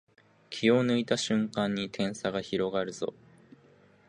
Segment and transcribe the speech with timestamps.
[0.49, 3.13] 気を抜いた瞬間に点差が広がるぞ